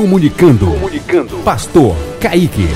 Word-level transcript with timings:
Comunicando. 0.00 0.64
Comunicando. 0.64 1.36
Pastor 1.44 1.94
Kaique. 2.18 2.66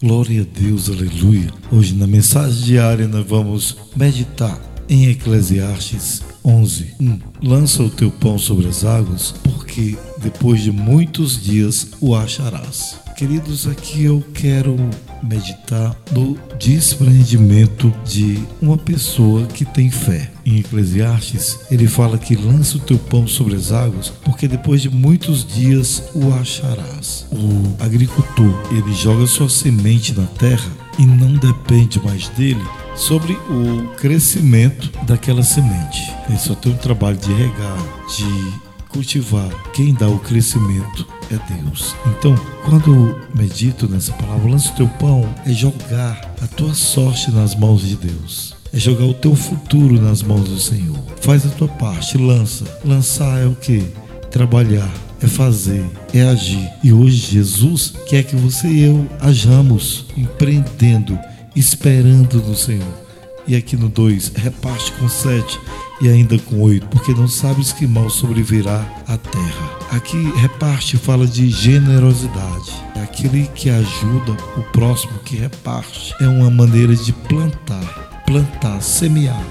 Glória 0.00 0.42
a 0.42 0.60
Deus, 0.60 0.88
aleluia. 0.88 1.50
Hoje 1.72 1.96
na 1.96 2.06
mensagem 2.06 2.62
diária 2.62 3.08
nós 3.08 3.26
vamos 3.26 3.76
meditar 3.96 4.56
em 4.88 5.10
Eclesiastes 5.10 6.22
11. 6.44 6.94
1. 7.00 7.18
Lança 7.42 7.82
o 7.82 7.90
teu 7.90 8.08
pão 8.08 8.38
sobre 8.38 8.68
as 8.68 8.84
águas, 8.84 9.34
porque 9.42 9.98
depois 10.18 10.62
de 10.62 10.70
muitos 10.70 11.42
dias 11.42 11.88
o 12.00 12.14
acharás. 12.14 12.96
Queridos, 13.16 13.66
aqui 13.66 14.04
eu 14.04 14.22
quero 14.32 14.76
meditar 15.22 15.96
no 16.12 16.36
desprendimento 16.58 17.92
de 18.04 18.38
uma 18.60 18.76
pessoa 18.76 19.46
que 19.46 19.64
tem 19.64 19.90
fé. 19.90 20.30
Em 20.44 20.58
Eclesiastes, 20.58 21.58
ele 21.70 21.88
fala 21.88 22.18
que 22.18 22.36
lança 22.36 22.76
o 22.76 22.80
teu 22.80 22.98
pão 22.98 23.26
sobre 23.26 23.56
as 23.56 23.72
águas, 23.72 24.10
porque 24.24 24.46
depois 24.46 24.80
de 24.80 24.88
muitos 24.88 25.44
dias 25.44 26.02
o 26.14 26.32
acharás. 26.32 27.26
O 27.32 27.82
agricultor, 27.82 28.54
ele 28.70 28.94
joga 28.94 29.26
sua 29.26 29.48
semente 29.48 30.12
na 30.12 30.26
terra 30.26 30.70
e 30.98 31.04
não 31.04 31.34
depende 31.34 32.00
mais 32.00 32.28
dele 32.30 32.64
sobre 32.94 33.34
o 33.34 33.88
crescimento 33.96 34.90
daquela 35.04 35.42
semente. 35.42 36.00
Ele 36.28 36.38
só 36.38 36.54
tem 36.54 36.72
o 36.72 36.78
trabalho 36.78 37.16
de 37.16 37.32
regar, 37.32 37.78
de 38.16 38.54
cultivar. 38.88 39.48
Quem 39.72 39.92
dá 39.92 40.08
o 40.08 40.18
crescimento 40.18 41.06
é 41.30 41.54
Deus. 41.54 41.94
Então, 42.06 42.34
quando 42.64 43.20
medito 43.34 43.88
nessa 43.88 44.12
palavra, 44.12 44.50
lança 44.50 44.72
o 44.72 44.76
teu 44.76 44.88
pão, 44.88 45.28
é 45.44 45.52
jogar 45.52 46.34
a 46.42 46.46
tua 46.46 46.74
sorte 46.74 47.30
nas 47.30 47.54
mãos 47.54 47.82
de 47.82 47.96
Deus. 47.96 48.54
É 48.72 48.78
jogar 48.78 49.04
o 49.04 49.14
teu 49.14 49.34
futuro 49.34 50.00
nas 50.00 50.22
mãos 50.22 50.48
do 50.48 50.58
Senhor. 50.58 50.98
Faz 51.20 51.46
a 51.46 51.50
tua 51.50 51.68
parte, 51.68 52.18
lança. 52.18 52.64
Lançar 52.84 53.42
é 53.42 53.46
o 53.46 53.54
que? 53.54 53.86
Trabalhar, 54.30 54.92
é 55.22 55.26
fazer, 55.26 55.84
é 56.12 56.22
agir. 56.22 56.68
E 56.82 56.92
hoje 56.92 57.16
Jesus 57.16 57.94
quer 58.08 58.22
que 58.24 58.36
você 58.36 58.68
e 58.68 58.82
eu 58.82 59.06
hajamos 59.20 60.06
empreendendo, 60.16 61.18
esperando 61.54 62.42
no 62.42 62.54
Senhor. 62.54 63.05
E 63.48 63.54
aqui 63.54 63.76
no 63.76 63.88
2, 63.88 64.32
reparte 64.34 64.90
com 64.92 65.08
7 65.08 65.60
e 66.00 66.08
ainda 66.08 66.36
com 66.38 66.60
8, 66.60 66.88
porque 66.88 67.12
não 67.12 67.28
sabes 67.28 67.72
que 67.72 67.86
mal 67.86 68.10
sobrevirá 68.10 68.84
à 69.06 69.16
terra. 69.16 69.78
Aqui 69.92 70.20
reparte 70.36 70.96
fala 70.96 71.26
de 71.26 71.48
generosidade. 71.48 72.72
É 72.96 73.02
aquele 73.02 73.46
que 73.54 73.70
ajuda 73.70 74.36
o 74.56 74.62
próximo, 74.72 75.12
que 75.24 75.36
reparte. 75.36 76.12
É 76.20 76.26
uma 76.26 76.50
maneira 76.50 76.94
de 76.94 77.12
plantar, 77.12 78.24
plantar, 78.26 78.82
semear 78.82 79.44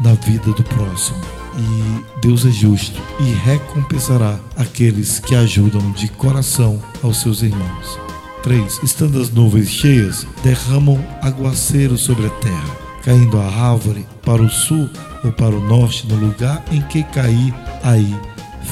na 0.00 0.14
vida 0.14 0.52
do 0.52 0.64
próximo. 0.64 1.20
E 1.56 2.20
Deus 2.20 2.46
é 2.46 2.50
justo 2.50 3.00
e 3.20 3.32
recompensará 3.44 4.40
aqueles 4.56 5.20
que 5.20 5.34
ajudam 5.34 5.92
de 5.92 6.08
coração 6.08 6.82
aos 7.02 7.20
seus 7.20 7.42
irmãos. 7.42 8.00
3. 8.42 8.80
Estando 8.82 9.20
as 9.20 9.30
nuvens 9.30 9.68
cheias, 9.68 10.26
derramam 10.42 11.02
aguaceiro 11.22 11.96
sobre 11.96 12.26
a 12.26 12.30
terra 12.30 12.83
caindo 13.04 13.38
a 13.38 13.46
árvore 13.46 14.06
para 14.24 14.42
o 14.42 14.48
sul 14.48 14.88
ou 15.22 15.30
para 15.30 15.54
o 15.54 15.60
norte, 15.60 16.06
no 16.06 16.16
lugar 16.16 16.64
em 16.72 16.80
que 16.82 17.02
cair, 17.02 17.54
aí 17.82 18.14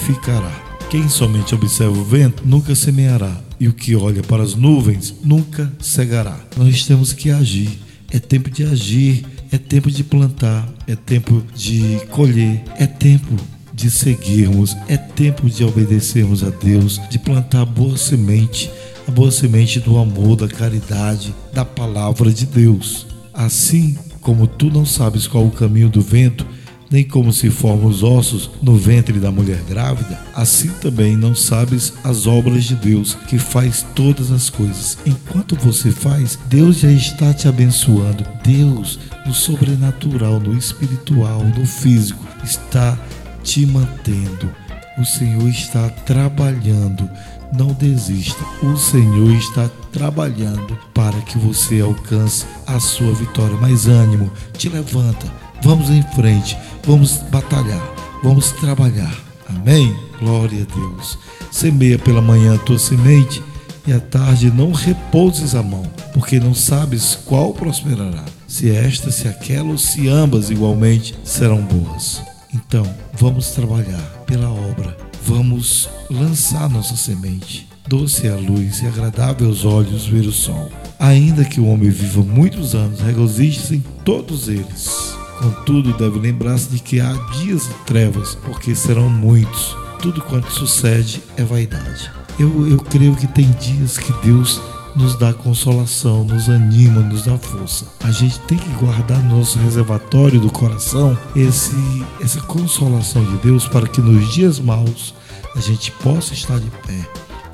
ficará. 0.07 0.51
Quem 0.91 1.09
somente 1.09 1.55
observa 1.55 1.97
o 1.97 2.05
vento 2.05 2.43
nunca 2.47 2.75
semeará, 2.75 3.35
e 3.61 3.69
o 3.69 3.73
que 3.73 3.95
olha 3.95 4.23
para 4.23 4.43
as 4.43 4.55
nuvens 4.55 5.15
nunca 5.23 5.73
cegará. 5.81 6.39
Nós 6.57 6.85
temos 6.85 7.13
que 7.13 7.31
agir. 7.31 7.79
É 8.11 8.19
tempo 8.19 8.51
de 8.51 8.65
agir, 8.65 9.25
é 9.51 9.57
tempo 9.57 9.91
de 9.91 10.03
plantar, 10.05 10.69
é 10.87 10.95
tempo 10.97 11.43
de 11.55 12.01
colher, 12.11 12.63
é 12.79 12.87
tempo 12.87 13.37
de 13.73 13.91
seguirmos, 13.91 14.77
é 14.89 14.97
tempo 14.97 15.49
de 15.49 15.65
obedecermos 15.65 16.43
a 16.45 16.51
Deus, 16.51 17.01
de 17.09 17.19
plantar 17.19 17.65
boa 17.65 17.97
semente, 17.97 18.71
a 19.09 19.11
boa 19.11 19.31
semente 19.31 19.81
do 19.81 19.97
amor, 19.97 20.37
da 20.37 20.49
caridade, 20.49 21.35
da 21.55 21.65
palavra 21.65 22.31
de 22.31 22.45
Deus. 22.45 23.07
Assim 23.33 23.97
como 24.23 24.47
tu 24.47 24.71
não 24.71 24.87
sabes 24.87 25.27
qual 25.27 25.45
o 25.45 25.51
caminho 25.51 25.91
do 25.91 26.01
vento, 26.01 26.47
nem 26.91 27.03
como 27.03 27.33
se 27.33 27.51
formam 27.51 27.87
os 27.87 28.03
ossos 28.03 28.51
no 28.63 28.77
ventre 28.77 29.19
da 29.19 29.33
mulher 29.33 29.63
grávida, 29.67 30.21
assim 30.35 30.69
também 30.81 31.17
não 31.17 31.35
sabes 31.35 31.95
as 32.05 32.27
obras 32.27 32.65
de 32.65 32.75
Deus, 32.75 33.15
que 33.27 33.39
faz 33.39 33.85
todas 33.95 34.31
as 34.31 34.49
coisas. 34.49 34.99
Enquanto 35.07 35.57
você 35.57 35.91
faz, 35.91 36.39
Deus 36.49 36.81
já 36.81 36.93
está 36.93 37.33
te 37.33 37.49
abençoando. 37.49 38.25
Deus, 38.45 38.99
no 39.27 39.33
sobrenatural, 39.33 40.39
no 40.39 40.57
espiritual, 40.57 41.43
no 41.43 41.67
físico, 41.67 42.25
está 42.45 42.99
te 43.43 43.65
mantendo. 43.67 44.62
O 44.99 45.05
Senhor 45.05 45.49
está 45.49 45.89
trabalhando 46.05 47.09
não 47.53 47.69
desista. 47.69 48.45
O 48.63 48.77
Senhor 48.77 49.31
está 49.33 49.71
trabalhando 49.93 50.79
para 50.95 51.19
que 51.21 51.39
você 51.39 51.81
alcance 51.81 52.47
a 52.67 52.81
sua 52.81 53.13
vitória. 53.13 53.57
Mais 53.57 53.87
ânimo, 53.87 54.31
te 54.57 54.69
levanta. 54.69 55.27
Vamos 55.63 55.91
em 55.91 56.03
frente, 56.03 56.57
vamos 56.85 57.19
batalhar, 57.31 57.83
vamos 58.23 58.51
trabalhar. 58.53 59.15
Amém? 59.49 59.95
Glória 60.19 60.67
a 60.69 60.75
Deus. 60.75 61.19
Semeia 61.51 61.99
pela 61.99 62.21
manhã 62.21 62.55
a 62.55 62.59
tua 62.59 62.79
semente 62.79 63.43
e 63.87 63.93
à 63.93 64.01
tarde 64.01 64.51
não 64.51 64.73
repouses 64.73 65.55
a 65.55 65.63
mão, 65.63 65.85
porque 66.13 66.41
não 66.41 66.55
sabes 66.55 67.15
qual 67.15 67.53
prosperará, 67.53 68.25
se 68.47 68.71
esta, 68.71 69.11
se 69.11 69.29
aquela 69.29 69.71
ou 69.71 69.79
se 69.79 70.09
ambas 70.09 70.51
igualmente 70.51 71.15
serão 71.25 71.61
boas. 71.61 72.23
Então, 72.55 72.87
vamos 73.23 73.53
trabalhar 73.53 74.03
pela 74.27 74.51
obra 74.51 74.97
vamos 75.25 75.89
lançar 76.11 76.69
nossa 76.69 76.97
semente. 76.97 77.69
Doce 77.87 78.27
é 78.27 78.31
a 78.31 78.37
luz 78.37 78.83
e 78.83 78.87
agradável 78.87 79.49
aos 79.49 79.65
olhos 79.65 80.07
ver 80.07 80.27
o 80.27 80.33
sol. 80.33 80.71
Ainda 80.99 81.45
que 81.45 81.61
o 81.61 81.67
homem 81.67 81.91
viva 81.91 82.23
muitos 82.23 82.75
anos, 82.75 83.01
regozije-se 83.01 83.77
em 83.77 83.85
todos 84.05 84.49
eles. 84.49 85.15
Contudo, 85.39 85.97
deve 85.97 86.19
lembrar-se 86.19 86.69
de 86.69 86.81
que 86.81 87.01
há 87.01 87.13
dias 87.39 87.69
de 87.69 87.75
trevas, 87.87 88.35
porque 88.35 88.75
serão 88.75 89.09
muitos. 89.09 89.77
Tudo 90.01 90.21
quanto 90.23 90.51
sucede 90.51 91.23
é 91.37 91.45
vaidade. 91.45 92.11
Eu, 92.39 92.69
eu 92.69 92.79
creio 92.79 93.15
que 93.15 93.27
tem 93.27 93.49
dias 93.53 93.99
que 93.99 94.13
Deus 94.25 94.61
nos 94.95 95.17
dá 95.17 95.33
consolação, 95.33 96.25
nos 96.25 96.49
anima, 96.49 97.01
nos 97.01 97.25
dá 97.25 97.37
força. 97.39 97.87
A 98.05 98.11
gente 98.11 98.39
tem 98.41 98.59
que 98.59 98.69
guardar 98.75 99.23
no 99.25 99.39
nosso 99.39 99.59
reservatório 99.59 100.41
do 100.41 100.51
coração 100.51 101.17
esse, 101.35 101.77
essa 102.21 102.41
consolação 102.43 103.25
de 103.25 103.37
Deus 103.39 103.67
para 103.67 103.87
que 103.87 104.01
nos 104.01 104.33
dias 104.33 104.59
maus 104.59 105.15
a 105.57 105.61
gente 105.61 105.91
possa 105.93 106.35
estar 106.35 106.59
de 106.59 106.71
pé. 106.87 107.09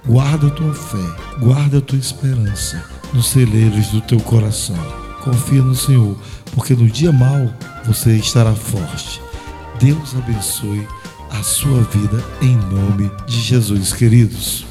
Guarda 0.06 0.46
a 0.46 0.50
tua 0.50 0.72
fé, 0.72 1.16
guarda 1.38 1.78
a 1.78 1.82
tua 1.82 1.98
esperança 1.98 2.82
nos 3.12 3.28
celeiros 3.28 3.88
do 3.88 4.00
teu 4.00 4.20
coração. 4.20 4.76
Confia 5.22 5.62
no 5.62 5.74
Senhor, 5.74 6.16
porque 6.54 6.74
no 6.74 6.88
dia 6.88 7.12
mau 7.12 7.52
você 7.84 8.16
estará 8.16 8.54
forte. 8.54 9.20
Deus 9.78 10.14
abençoe 10.14 10.86
a 11.30 11.42
sua 11.42 11.82
vida 11.82 12.24
em 12.40 12.56
nome 12.56 13.10
de 13.26 13.40
Jesus, 13.40 13.92
queridos. 13.92 14.67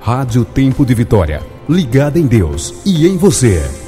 Rádio 0.00 0.46
Tempo 0.46 0.86
de 0.86 0.94
Vitória. 0.94 1.42
Ligada 1.68 2.18
em 2.18 2.26
Deus 2.26 2.74
e 2.86 3.06
em 3.06 3.18
você. 3.18 3.79